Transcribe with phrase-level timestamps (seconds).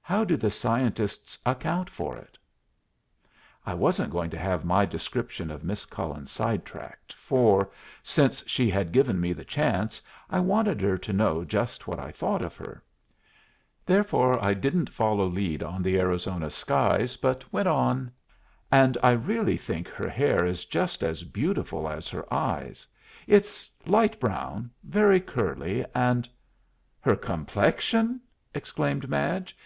[0.00, 2.38] "How do the scientists account for it?"
[3.66, 7.68] I wasn't going to have my description of Miss Cullen side tracked, for,
[8.02, 10.00] since she had given me the chance,
[10.30, 12.82] I wanted her to know just what I thought of her.
[13.84, 18.10] Therefore I didn't follow lead on the Arizona skies, but went on,
[18.72, 22.86] "And I really think her hair is just as beautiful as her eyes.
[23.26, 26.26] It's light brown, very curly, and"
[27.02, 28.22] "Her complexion!"
[28.54, 29.54] exclaimed Madge.